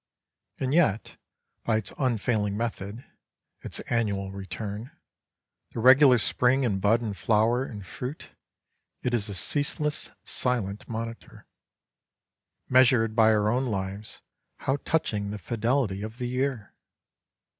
And 0.59 0.73
yet, 0.73 1.15
by 1.63 1.77
its 1.77 1.93
unfailing 1.99 2.57
method, 2.57 3.05
its 3.61 3.81
annual 3.81 4.31
return, 4.31 4.89
the 5.73 5.79
regular 5.79 6.17
spring 6.17 6.65
and 6.65 6.81
bud 6.81 7.01
and 7.03 7.15
flower 7.15 7.63
and 7.65 7.85
fruit, 7.85 8.29
it 9.03 9.13
is 9.13 9.29
a 9.29 9.35
ceaseless, 9.35 10.09
silent 10.23 10.89
monitor. 10.89 11.45
Measured 12.67 13.15
by 13.15 13.29
our 13.29 13.49
own 13.51 13.67
lives, 13.67 14.23
how 14.61 14.77
touching 14.77 15.29
the 15.29 15.37
fidelity 15.37 16.01
of 16.01 16.17
the 16.17 16.27
year! 16.29 16.73